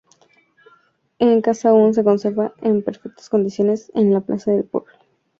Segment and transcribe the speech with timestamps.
[1.19, 4.91] Esta casa aún se conserva en perfectas condiciones en la plaza del pueblo.